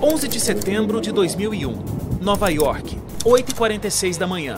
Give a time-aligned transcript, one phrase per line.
[0.00, 1.74] 11 de setembro de 2001,
[2.20, 4.56] Nova York, 8h46 da manhã.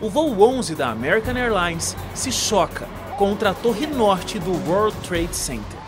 [0.00, 5.36] O voo 11 da American Airlines se choca contra a torre norte do World Trade
[5.36, 5.78] Center.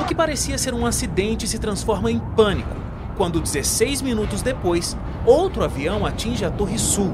[0.00, 2.76] O que parecia ser um acidente se transforma em pânico
[3.16, 4.96] quando 16 minutos depois,
[5.26, 7.12] outro avião atinge a Torre Sul.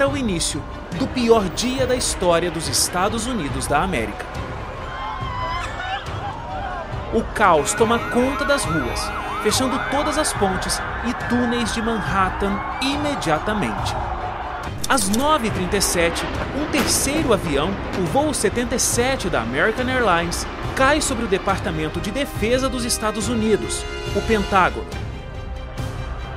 [0.00, 0.62] Era o início
[0.98, 4.24] do pior dia da história dos Estados Unidos da América.
[7.12, 8.98] O caos toma conta das ruas,
[9.42, 13.94] fechando todas as pontes e túneis de Manhattan imediatamente.
[14.88, 16.22] Às 9h37,
[16.58, 22.70] um terceiro avião, o voo 77 da American Airlines, cai sobre o Departamento de Defesa
[22.70, 23.84] dos Estados Unidos,
[24.16, 24.88] o Pentágono.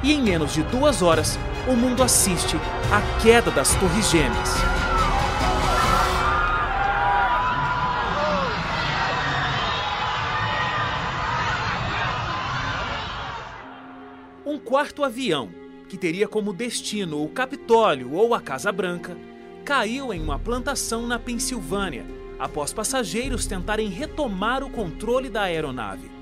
[0.04, 2.58] E em menos de duas horas, o mundo assiste
[2.92, 4.50] à queda das Torres Gêmeas.
[14.46, 15.50] Um quarto avião,
[15.88, 19.16] que teria como destino o Capitólio ou a Casa Branca,
[19.64, 22.06] caiu em uma plantação na Pensilvânia,
[22.38, 26.13] após passageiros tentarem retomar o controle da aeronave.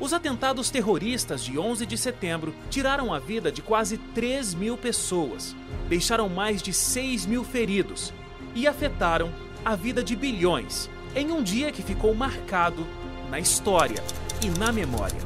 [0.00, 5.54] Os atentados terroristas de 11 de setembro tiraram a vida de quase 3 mil pessoas,
[5.90, 8.10] deixaram mais de 6 mil feridos
[8.54, 9.30] e afetaram
[9.62, 12.86] a vida de bilhões em um dia que ficou marcado
[13.30, 14.02] na história
[14.42, 15.20] e na memória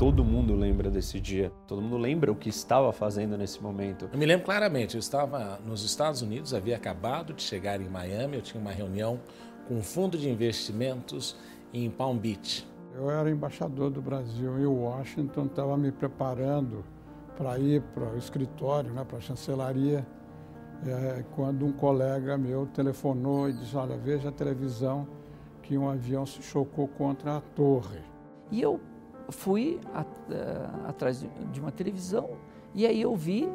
[0.00, 4.08] todo mundo lembra desse dia, todo mundo lembra o que estava fazendo nesse momento.
[4.10, 8.36] Eu me lembro claramente, eu estava nos Estados Unidos, havia acabado de chegar em Miami,
[8.36, 9.20] eu tinha uma reunião
[9.68, 11.36] com um fundo de investimentos
[11.72, 12.68] em Palm Beach.
[12.94, 16.84] Eu era embaixador do Brasil em Washington, estava me preparando
[17.36, 20.06] para ir para o escritório, né, para a chancelaria,
[20.86, 25.06] é, quando um colega meu telefonou e disse, olha, veja a televisão
[25.62, 28.00] que um avião se chocou contra a torre.
[28.50, 28.80] E eu
[29.28, 32.30] fui at, uh, atrás de uma televisão
[32.74, 33.48] e aí eu vi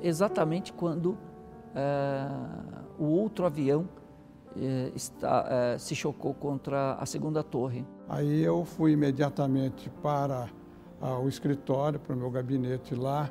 [0.00, 1.18] exatamente quando uh,
[2.98, 3.99] o outro avião uh,
[4.94, 7.84] está, se chocou contra a segunda torre.
[8.08, 10.48] Aí eu fui imediatamente para
[11.22, 13.30] o escritório, para o meu gabinete lá,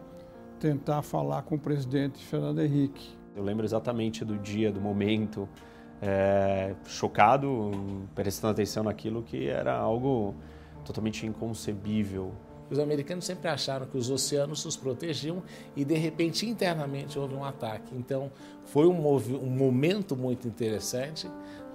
[0.59, 3.17] tentar falar com o presidente Fernando Henrique.
[3.35, 5.47] Eu lembro exatamente do dia, do momento,
[6.01, 7.71] é, chocado,
[8.15, 10.35] prestando atenção naquilo que era algo
[10.83, 12.33] totalmente inconcebível.
[12.69, 15.41] Os americanos sempre acharam que os oceanos os protegiam
[15.75, 17.95] e de repente internamente houve um ataque.
[17.95, 18.31] Então
[18.65, 21.27] foi um, um momento muito interessante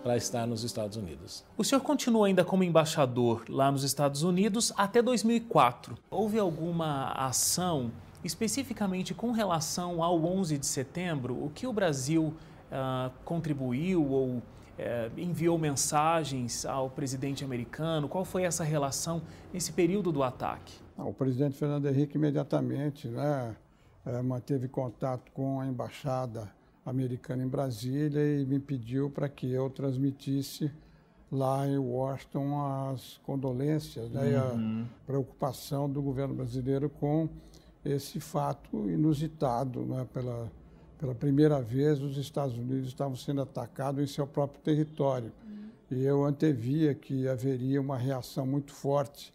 [0.02, 1.44] para estar nos Estados Unidos.
[1.56, 5.96] O senhor continua ainda como embaixador lá nos Estados Unidos até 2004.
[6.10, 7.90] Houve alguma ação
[8.22, 11.42] especificamente com relação ao 11 de setembro?
[11.42, 12.34] O que o Brasil
[12.70, 14.42] uh, contribuiu ou
[14.78, 18.08] é, enviou mensagens ao presidente americano?
[18.08, 19.22] Qual foi essa relação
[19.52, 20.83] nesse período do ataque?
[20.96, 23.56] O presidente Fernando Henrique imediatamente né,
[24.06, 26.50] é, manteve contato com a embaixada
[26.84, 30.70] americana em Brasília e me pediu para que eu transmitisse
[31.32, 34.28] lá em Washington as condolências né, uhum.
[34.28, 37.28] e a preocupação do governo brasileiro com
[37.84, 40.50] esse fato inusitado né, pela
[41.04, 45.32] pela primeira vez, os Estados Unidos estavam sendo atacados em seu próprio território.
[45.46, 45.68] Uhum.
[45.90, 49.30] E eu antevia que haveria uma reação muito forte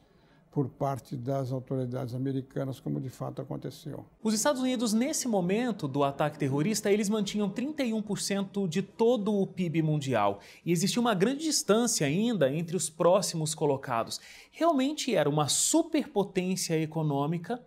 [0.52, 4.06] por parte das autoridades americanas, como de fato aconteceu.
[4.24, 9.82] Os Estados Unidos, nesse momento do ataque terrorista, eles mantinham 31% de todo o PIB
[9.82, 10.40] mundial.
[10.66, 14.20] E existia uma grande distância ainda entre os próximos colocados.
[14.52, 17.62] Realmente era uma superpotência econômica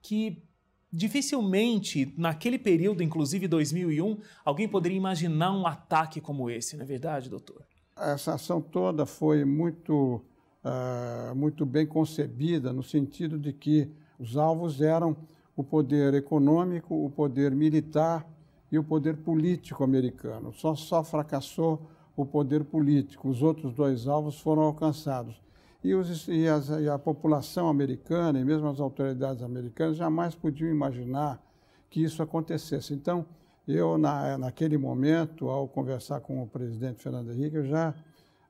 [0.00, 0.42] que
[0.94, 7.30] Dificilmente, naquele período, inclusive 2001, alguém poderia imaginar um ataque como esse, não é verdade,
[7.30, 7.64] doutor?
[7.96, 10.22] Essa ação toda foi muito,
[10.64, 15.16] uh, muito bem concebida, no sentido de que os alvos eram
[15.56, 18.26] o poder econômico, o poder militar
[18.70, 20.52] e o poder político americano.
[20.52, 25.40] Só, só fracassou o poder político, os outros dois alvos foram alcançados.
[25.84, 30.70] E, os, e, as, e, a população americana e mesmo as autoridades americanas jamais podiam
[30.70, 31.42] imaginar
[31.90, 32.94] que isso acontecesse.
[32.94, 33.26] Então,
[33.66, 37.94] eu, na, naquele momento, ao conversar com o presidente Fernando Henrique, eu já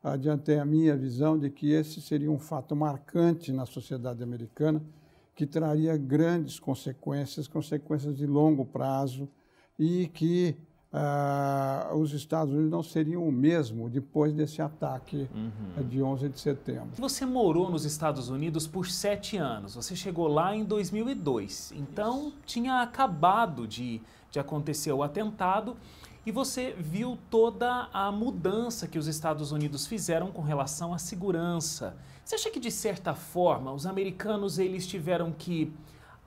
[0.03, 4.83] adiantei a minha visão de que esse seria um fato marcante na sociedade americana,
[5.35, 9.29] que traria grandes consequências, consequências de longo prazo,
[9.79, 10.57] e que
[10.93, 15.89] uh, os Estados Unidos não seriam o mesmo depois desse ataque uhum.
[15.89, 16.91] de 11 de setembro.
[16.99, 19.75] Você morou nos Estados Unidos por sete anos.
[19.75, 21.73] Você chegou lá em 2002.
[21.77, 22.37] Então Isso.
[22.45, 24.01] tinha acabado de,
[24.31, 25.77] de acontecer o atentado
[26.25, 31.97] e você viu toda a mudança que os Estados Unidos fizeram com relação à segurança.
[32.25, 35.73] Você acha que de certa forma os americanos eles tiveram que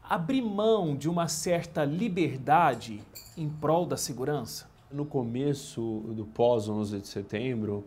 [0.09, 3.01] abrir mão de uma certa liberdade
[3.37, 4.67] em prol da segurança?
[4.91, 7.83] No começo do pós-11 de setembro,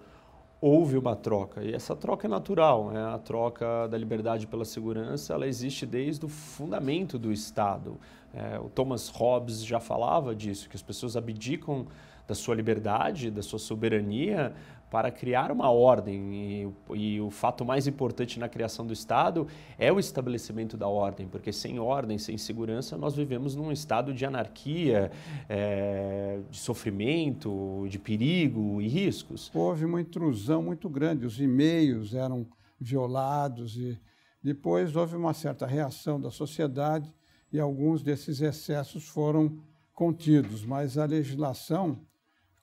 [0.60, 3.14] houve uma troca e essa troca é natural, né?
[3.14, 7.96] a troca da liberdade pela segurança ela existe desde o fundamento do Estado.
[8.34, 11.86] É, o Thomas Hobbes já falava disso, que as pessoas abdicam
[12.26, 14.52] da sua liberdade, da sua soberania
[14.90, 16.34] para criar uma ordem.
[16.34, 19.46] E, e, o fato mais importante na criação do Estado
[19.78, 24.24] é o estabelecimento da ordem, porque sem ordem, sem segurança, nós vivemos num estado de
[24.24, 25.10] anarquia,
[25.48, 29.50] é, de sofrimento, de perigo e riscos.
[29.54, 32.46] Houve uma intrusão muito grande, os e-mails eram
[32.80, 33.98] violados e
[34.42, 37.12] depois houve uma certa reação da sociedade
[37.52, 39.58] e alguns desses excessos foram
[39.92, 41.98] contidos, mas a legislação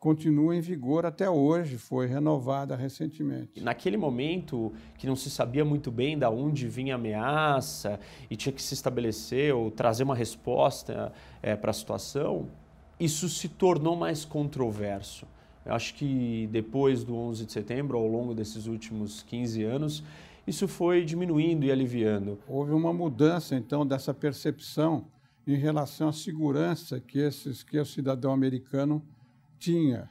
[0.06, 3.60] continua em vigor até hoje, foi renovada recentemente.
[3.60, 8.00] Naquele momento que não se sabia muito bem da onde vinha a ameaça
[8.30, 11.12] e tinha que se estabelecer ou trazer uma resposta
[11.42, 12.46] é, para a situação,
[13.00, 15.26] isso se tornou mais controverso.
[15.66, 20.04] Eu acho que depois do 11 de setembro, ao longo desses últimos 15 anos,
[20.46, 22.38] isso foi diminuindo e aliviando.
[22.48, 25.08] Houve uma mudança, então, dessa percepção
[25.48, 29.04] em relação à segurança que, esses, que o cidadão americano
[29.60, 30.10] tinha.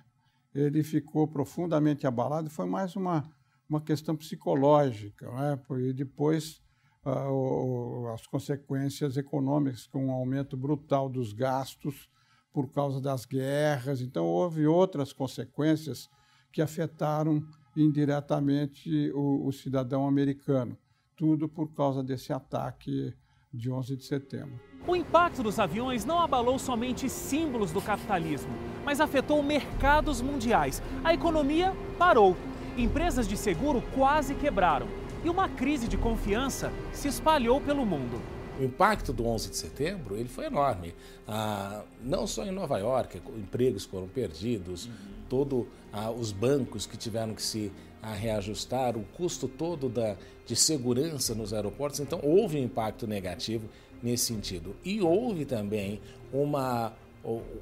[0.54, 3.28] Ele ficou profundamente abalado, foi mais uma,
[3.68, 5.60] uma questão psicológica, né?
[5.80, 6.62] e depois
[7.04, 12.08] uh, o, as consequências econômicas, com um aumento brutal dos gastos
[12.52, 14.00] por causa das guerras.
[14.00, 16.08] Então, houve outras consequências
[16.52, 17.44] que afetaram
[17.76, 20.78] indiretamente o, o cidadão americano.
[21.16, 23.12] Tudo por causa desse ataque
[23.54, 24.60] de 11 de setembro.
[24.86, 28.52] O impacto dos aviões não abalou somente símbolos do capitalismo,
[28.84, 30.82] mas afetou mercados mundiais.
[31.02, 32.36] A economia parou.
[32.76, 34.88] Empresas de seguro quase quebraram.
[35.24, 38.20] E uma crise de confiança se espalhou pelo mundo.
[38.60, 40.94] O impacto do 11 de setembro ele foi enorme.
[41.26, 44.92] Ah, não só em Nova York, empregos foram perdidos, uhum.
[45.28, 47.72] todos ah, os bancos que tiveram que se
[48.04, 50.16] ah, reajustar, o custo todo da,
[50.46, 52.00] de segurança nos aeroportos.
[52.00, 53.68] Então, houve um impacto negativo
[54.02, 54.76] nesse sentido.
[54.84, 56.00] E houve também
[56.32, 56.92] uma.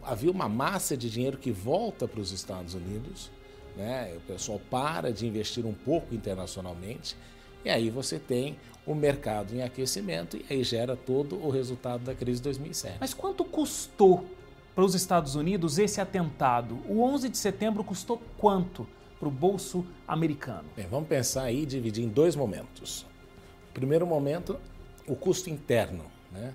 [0.02, 3.30] Havia uma massa de dinheiro que volta para os Estados Unidos,
[3.76, 4.12] né?
[4.16, 7.16] o pessoal para de investir um pouco internacionalmente,
[7.64, 12.12] e aí você tem o mercado em aquecimento e aí gera todo o resultado da
[12.12, 12.96] crise de 2007.
[12.98, 14.26] Mas quanto custou
[14.74, 16.80] para os Estados Unidos esse atentado?
[16.88, 18.84] O 11 de setembro custou quanto
[19.22, 20.64] para o bolso americano?
[20.74, 23.06] Bem, vamos pensar aí e dividir em dois momentos.
[23.72, 24.58] Primeiro momento,
[25.06, 26.06] o custo interno.
[26.32, 26.52] Né?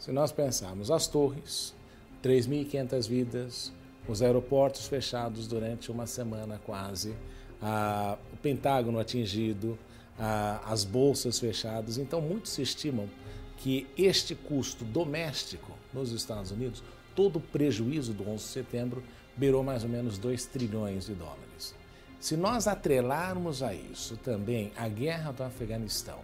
[0.00, 1.72] Se nós pensarmos as torres,
[2.20, 3.72] 3.500 vidas,
[4.08, 7.14] os aeroportos fechados durante uma semana quase,
[8.32, 9.78] o Pentágono atingido,
[10.66, 11.98] as bolsas fechadas.
[11.98, 13.08] Então, muitos estimam
[13.58, 16.82] que este custo doméstico nos Estados Unidos,
[17.14, 19.04] todo o prejuízo do 11 de setembro,
[19.36, 21.77] beirou mais ou menos 2 trilhões de dólares.
[22.20, 26.18] Se nós atrelarmos a isso também a guerra do Afeganistão,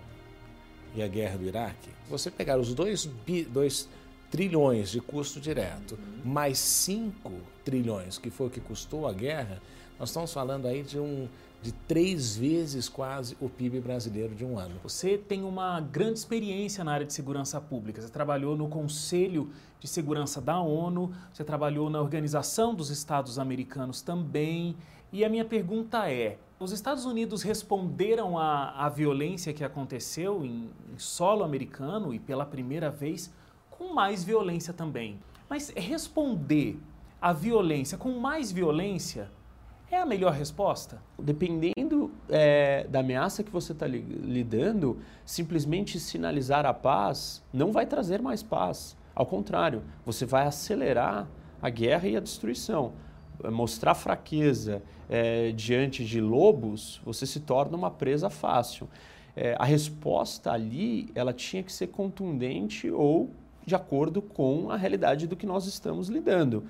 [0.95, 3.11] e a guerra do Iraque, você pegar os 2
[3.51, 3.89] dois
[4.31, 7.33] trilhões de custo direto, mais 5
[7.65, 9.61] trilhões, que foi o que custou a guerra,
[9.99, 11.29] nós estamos falando aí de um
[11.65, 14.75] de três vezes quase o PIB brasileiro de um ano.
[14.83, 18.03] Você tem uma grande experiência na área de segurança pública.
[18.03, 24.03] Você trabalhou no Conselho de Segurança da ONU, você trabalhou na Organização dos Estados Americanos
[24.03, 24.77] também.
[25.11, 30.69] E a minha pergunta é: os Estados Unidos responderam à, à violência que aconteceu em,
[30.93, 33.33] em solo americano e pela primeira vez
[33.71, 35.19] com mais violência também.
[35.49, 36.79] Mas responder
[37.23, 39.31] à violência com mais violência
[39.91, 41.01] é a melhor resposta?
[41.19, 48.21] Dependendo é, da ameaça que você está lidando, simplesmente sinalizar a paz não vai trazer
[48.21, 48.97] mais paz.
[49.15, 51.29] Ao contrário, você vai acelerar
[51.63, 52.93] a guerra e a destruição
[53.51, 58.89] mostrar fraqueza é, diante de lobos, você se torna uma presa fácil.
[59.37, 63.31] É, a resposta ali, ela tinha que ser contundente ou
[63.67, 66.65] de acordo com a realidade do que nós estamos lidando.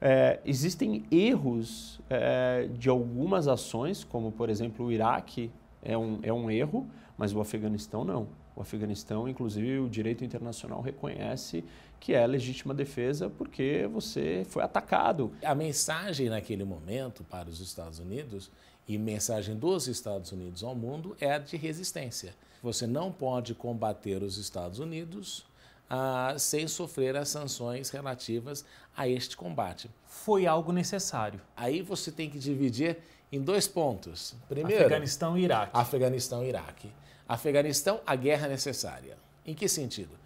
[0.00, 5.50] É, existem erros é, de algumas ações, como por exemplo o Iraque
[5.82, 6.88] é um, é um erro,
[7.18, 8.28] mas o Afeganistão não.
[8.56, 11.64] O Afeganistão, inclusive, o direito internacional reconhece
[11.98, 15.32] que é legítima defesa porque você foi atacado.
[15.44, 18.50] A mensagem naquele momento para os Estados Unidos
[18.88, 22.34] e mensagem dos Estados Unidos ao mundo é a de resistência.
[22.62, 25.46] Você não pode combater os Estados Unidos
[25.90, 28.64] ah, sem sofrer as sanções relativas
[28.96, 29.90] a este combate.
[30.06, 31.40] Foi algo necessário.
[31.56, 32.98] Aí você tem que dividir
[33.32, 34.36] em dois pontos.
[34.48, 35.70] Primeiro, Afeganistão e Iraque.
[35.74, 36.92] Afeganistão e Iraque.
[37.28, 39.16] Afeganistão, a guerra necessária.
[39.44, 40.16] Em que sentido?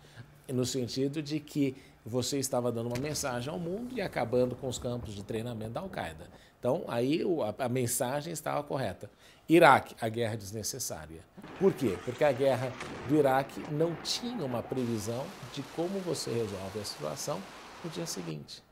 [0.48, 4.78] No sentido de que você estava dando uma mensagem ao mundo e acabando com os
[4.78, 6.28] campos de treinamento da Al-Qaeda.
[6.58, 7.22] Então, aí
[7.58, 9.10] a, a mensagem estava correta.
[9.48, 11.20] Iraque, a guerra desnecessária.
[11.58, 11.98] Por quê?
[12.04, 12.72] Porque a guerra
[13.08, 17.40] do Iraque não tinha uma previsão de como você resolve a situação
[17.82, 18.62] no dia seguinte.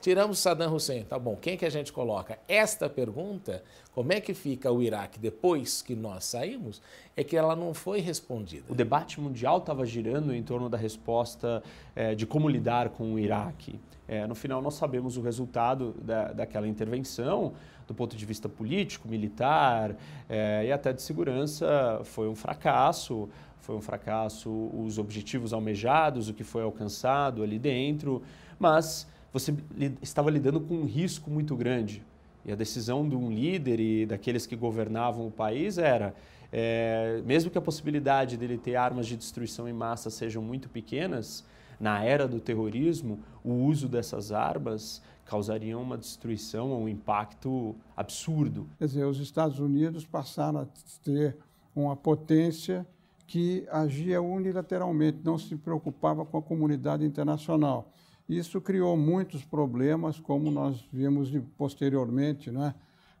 [0.00, 1.36] Tiramos Saddam Hussein, tá bom.
[1.36, 2.38] Quem que a gente coloca?
[2.48, 6.80] Esta pergunta, como é que fica o Iraque depois que nós saímos,
[7.14, 8.64] é que ela não foi respondida.
[8.70, 11.62] O debate mundial estava girando em torno da resposta
[11.94, 13.78] é, de como lidar com o Iraque.
[14.08, 17.52] É, no final, nós sabemos o resultado da, daquela intervenção,
[17.86, 19.94] do ponto de vista político, militar
[20.30, 23.28] é, e até de segurança, foi um fracasso.
[23.60, 28.22] Foi um fracasso os objetivos almejados, o que foi alcançado ali dentro,
[28.58, 29.54] mas você
[30.02, 32.02] estava lidando com um risco muito grande.
[32.44, 36.14] E a decisão de um líder e daqueles que governavam o país era,
[36.50, 41.44] é, mesmo que a possibilidade dele ter armas de destruição em massa sejam muito pequenas,
[41.78, 48.66] na era do terrorismo, o uso dessas armas causaria uma destruição, um impacto absurdo.
[48.78, 50.66] Quer dizer, os Estados Unidos passaram a
[51.04, 51.36] ter
[51.74, 52.86] uma potência
[53.26, 57.92] que agia unilateralmente, não se preocupava com a comunidade internacional.
[58.30, 62.72] Isso criou muitos problemas, como nós vimos posteriormente, né?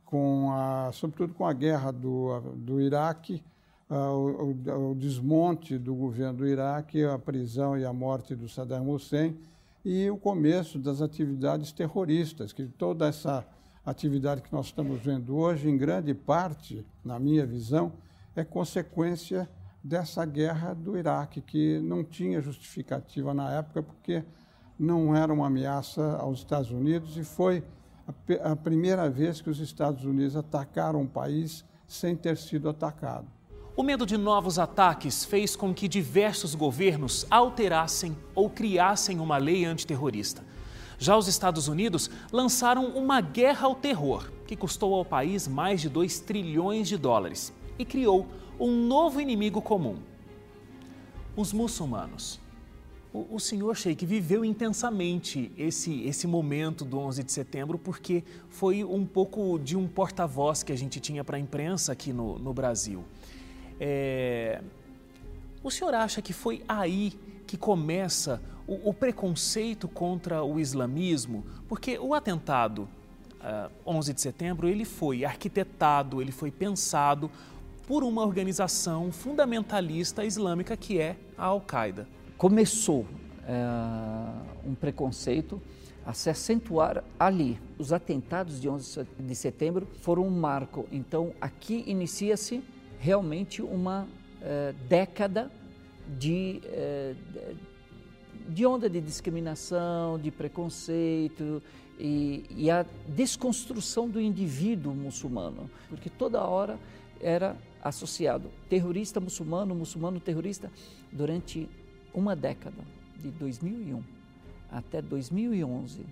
[0.04, 3.42] com a, sobretudo com a guerra do, do Iraque,
[3.90, 8.88] uh, o, o, desmonte do governo do Iraque, a prisão e a morte do Saddam
[8.88, 9.36] Hussein
[9.84, 13.44] e o começo das atividades terroristas, que toda essa
[13.84, 17.92] atividade que nós estamos vendo hoje, em grande parte, na minha visão,
[18.36, 19.50] é consequência
[19.82, 24.22] dessa guerra do Iraque, que não tinha justificativa na época, porque
[24.80, 27.62] não era uma ameaça aos Estados Unidos e foi
[28.08, 33.26] a, a primeira vez que os Estados Unidos atacaram um país sem ter sido atacado.
[33.76, 39.66] O medo de novos ataques fez com que diversos governos alterassem ou criassem uma lei
[39.66, 40.42] antiterrorista.
[40.98, 45.90] Já os Estados Unidos lançaram uma guerra ao terror, que custou ao país mais de
[45.90, 48.26] 2 trilhões de dólares e criou
[48.58, 49.96] um novo inimigo comum:
[51.36, 52.40] os muçulmanos.
[53.12, 58.84] O, o senhor Sheik viveu intensamente esse, esse momento do 11 de setembro porque foi
[58.84, 62.52] um pouco de um porta-voz que a gente tinha para a imprensa aqui no, no
[62.52, 63.04] Brasil.
[63.80, 64.62] É,
[65.62, 67.12] o senhor acha que foi aí
[67.48, 71.44] que começa o, o preconceito contra o islamismo?
[71.68, 72.88] Porque o atentado
[73.40, 77.28] uh, 11 de setembro ele foi arquitetado, ele foi pensado
[77.88, 82.06] por uma organização fundamentalista islâmica que é a Al-Qaeda
[82.40, 83.04] começou
[83.46, 85.60] é, um preconceito
[86.06, 87.60] a se acentuar ali.
[87.78, 90.88] Os atentados de 11 de setembro foram um marco.
[90.90, 92.64] Então, aqui inicia-se
[92.98, 94.08] realmente uma
[94.40, 95.50] é, década
[96.18, 97.14] de, é,
[98.48, 101.62] de onda de discriminação, de preconceito
[101.98, 106.78] e, e a desconstrução do indivíduo muçulmano, porque toda hora
[107.20, 107.54] era
[107.84, 110.72] associado terrorista muçulmano, muçulmano terrorista
[111.12, 111.68] durante
[112.14, 112.82] uma década,
[113.18, 114.02] de 2001
[114.70, 116.06] até 2011,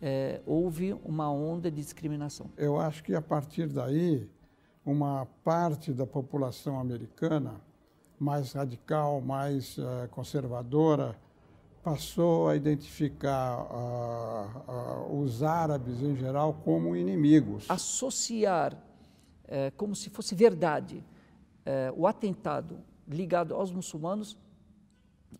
[0.00, 2.50] é, houve uma onda de discriminação.
[2.56, 4.28] Eu acho que a partir daí,
[4.84, 7.60] uma parte da população americana,
[8.18, 11.16] mais radical, mais uh, conservadora,
[11.82, 17.66] passou a identificar uh, uh, os árabes em geral como inimigos.
[17.68, 18.76] Associar
[19.50, 21.02] eh, como se fosse verdade
[21.64, 24.36] eh, o atentado ligado aos muçulmanos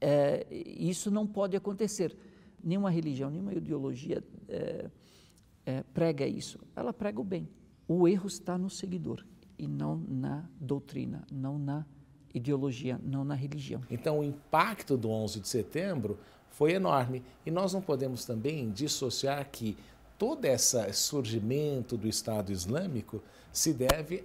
[0.00, 2.16] é, isso não pode acontecer.
[2.62, 4.90] Nenhuma religião, nenhuma ideologia é,
[5.64, 6.58] é, prega isso.
[6.74, 7.48] Ela prega o bem.
[7.86, 9.24] O erro está no seguidor
[9.58, 11.86] e não na doutrina, não na
[12.34, 13.80] ideologia, não na religião.
[13.90, 16.18] Então, o impacto do 11 de setembro
[16.50, 17.22] foi enorme.
[17.46, 19.76] E nós não podemos também dissociar que
[20.18, 24.24] todo esse surgimento do Estado Islâmico se deve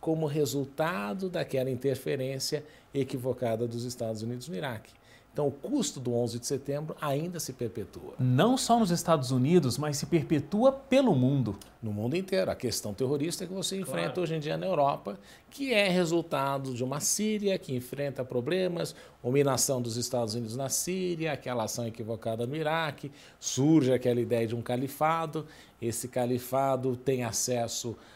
[0.00, 4.92] como resultado daquela interferência equivocada dos Estados Unidos no Iraque.
[5.36, 8.14] Então, o custo do 11 de setembro ainda se perpetua.
[8.18, 11.58] Não só nos Estados Unidos, mas se perpetua pelo mundo.
[11.82, 12.50] No mundo inteiro.
[12.50, 14.22] A questão terrorista que você enfrenta claro.
[14.22, 19.82] hoje em dia na Europa, que é resultado de uma Síria que enfrenta problemas, dominação
[19.82, 24.62] dos Estados Unidos na Síria, aquela ação equivocada no Iraque, surge aquela ideia de um
[24.62, 25.46] califado.
[25.82, 28.15] Esse califado tem acesso a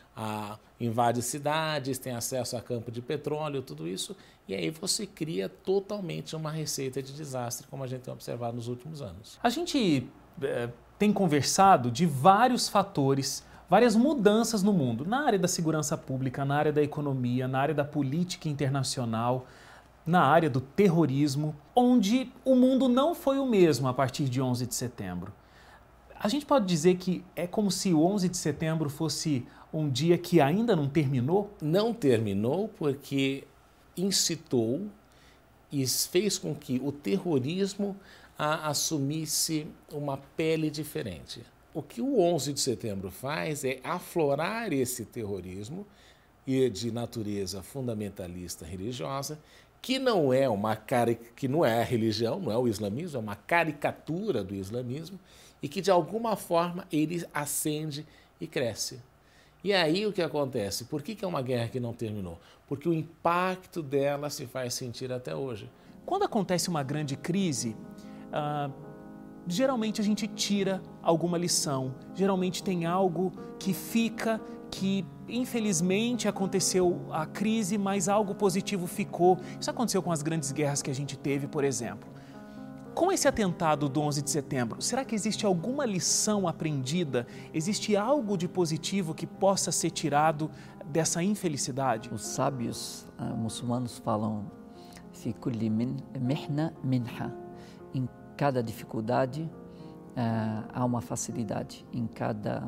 [0.80, 4.16] invade cidades, tem acesso a campo de petróleo, tudo isso,
[4.48, 8.68] e aí você cria totalmente uma receita de desastre, como a gente tem observado nos
[8.68, 9.38] últimos anos.
[9.42, 10.06] A gente
[10.42, 16.44] é, tem conversado de vários fatores, várias mudanças no mundo, na área da segurança pública,
[16.44, 19.46] na área da economia, na área da política internacional,
[20.04, 24.66] na área do terrorismo, onde o mundo não foi o mesmo a partir de 11
[24.66, 25.32] de setembro.
[26.18, 30.18] A gente pode dizer que é como se o 11 de setembro fosse um dia
[30.18, 31.50] que ainda não terminou?
[31.60, 33.44] Não terminou porque
[33.96, 34.86] incitou
[35.70, 37.96] e fez com que o terrorismo
[38.36, 41.42] assumisse uma pele diferente.
[41.72, 45.86] O que o 11 de setembro faz é aflorar esse terrorismo
[46.46, 49.38] de natureza fundamentalista religiosa,
[49.80, 50.76] que não é uma
[51.36, 55.18] que não é a religião, não é o islamismo, é uma caricatura do islamismo
[55.62, 58.04] e que de alguma forma ele acende
[58.40, 59.00] e cresce.
[59.62, 60.84] E aí o que acontece?
[60.84, 62.40] Por que, que é uma guerra que não terminou?
[62.66, 65.70] Porque o impacto dela se faz sentir até hoje.
[66.06, 67.76] Quando acontece uma grande crise,
[68.28, 68.72] uh,
[69.46, 74.40] geralmente a gente tira alguma lição, geralmente tem algo que fica
[74.70, 79.38] que infelizmente aconteceu a crise, mas algo positivo ficou.
[79.60, 82.08] Isso aconteceu com as grandes guerras que a gente teve, por exemplo.
[82.94, 87.26] Com esse atentado do 11 de setembro, será que existe alguma lição aprendida?
[87.54, 90.50] Existe algo de positivo que possa ser tirado
[90.86, 92.10] dessa infelicidade?
[92.12, 94.50] Os sábios uh, muçulmanos falam
[96.82, 97.34] minha.
[97.94, 101.86] Em cada dificuldade uh, há uma facilidade.
[101.92, 102.64] Em cada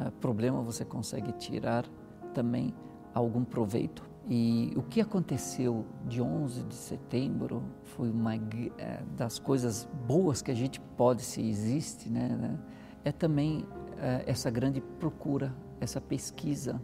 [0.00, 1.84] uh, problema você consegue tirar
[2.32, 2.74] também
[3.12, 4.02] algum proveito.
[4.28, 10.50] E o que aconteceu de 11 de setembro foi uma é, das coisas boas que
[10.50, 12.58] a gente pode, se existe, né, né
[13.04, 13.64] é também
[13.98, 16.82] é, essa grande procura, essa pesquisa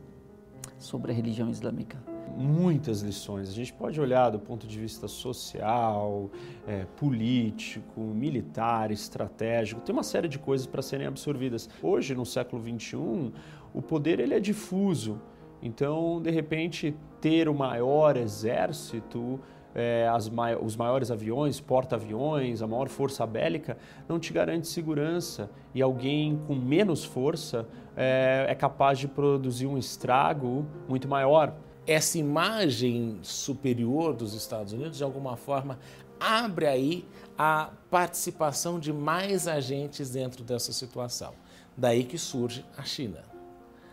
[0.79, 1.99] sobre a religião islâmica.
[2.37, 3.49] Muitas lições.
[3.51, 6.31] A gente pode olhar do ponto de vista social,
[6.67, 9.81] é, político, militar, estratégico.
[9.81, 11.69] Tem uma série de coisas para serem absorvidas.
[11.83, 13.33] Hoje, no século XXI,
[13.75, 15.21] o poder ele é difuso.
[15.63, 19.39] Então, de repente, ter o maior exército,
[19.75, 25.49] é, mai os maiores aviões, porta-aviões, a maior força bélica, não te garante segurança.
[25.75, 31.55] E alguém com menos força é, é capaz de produzir um estrago muito maior.
[31.87, 35.79] Essa imagem superior dos Estados Unidos, de alguma forma,
[36.21, 37.05] abre aí
[37.37, 41.35] a participação de mais agentes dentro dessa situação.
[41.77, 43.32] Daí que surge a China.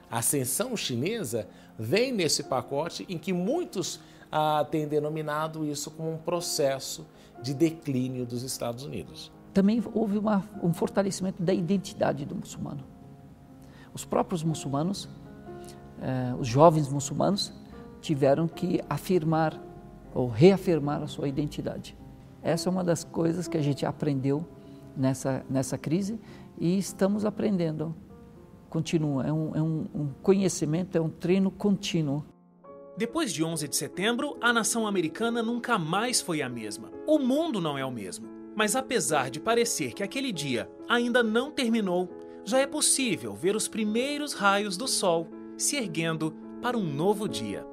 [0.09, 3.99] A ascensão chinesa vem nesse pacote em que muitos
[4.31, 7.05] ah, têm denominado isso como um processo
[7.41, 9.31] de declínio dos Estados Unidos.
[9.53, 12.83] Também houve uma, um fortalecimento da identidade do muçulmano.
[13.93, 15.09] Os próprios muçulmanos,
[16.01, 17.51] eh, os jovens muçulmanos,
[18.01, 19.59] tiveram que afirmar
[20.13, 21.97] ou reafirmar a sua identidade.
[22.41, 24.47] Essa é uma das coisas que a gente aprendeu
[24.95, 26.19] nessa, nessa crise
[26.57, 27.95] e estamos aprendendo
[28.69, 32.23] continua, é um, é um, um conhecimento, é um treino contínuo.
[32.97, 36.91] Depois de 11 de setembro, a nação americana nunca mais foi a mesma.
[37.07, 38.27] O mundo não é o mesmo.
[38.55, 42.09] Mas apesar de parecer que aquele dia ainda não terminou,
[42.43, 45.27] já é possível ver os primeiros raios do sol
[45.57, 47.65] se erguendo para um novo dia.